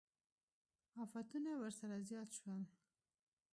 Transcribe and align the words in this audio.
افتونه 1.03 1.51
ورسره 1.59 1.97
زیات 2.09 2.29
شول. 2.39 2.63